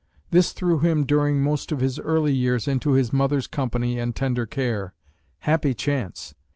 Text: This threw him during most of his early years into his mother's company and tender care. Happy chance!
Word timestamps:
This 0.31 0.51
threw 0.51 0.79
him 0.79 1.05
during 1.05 1.43
most 1.43 1.71
of 1.71 1.79
his 1.79 1.99
early 1.99 2.33
years 2.33 2.67
into 2.67 2.93
his 2.93 3.13
mother's 3.13 3.45
company 3.45 3.99
and 3.99 4.15
tender 4.15 4.47
care. 4.47 4.95
Happy 5.41 5.75
chance! 5.75 6.33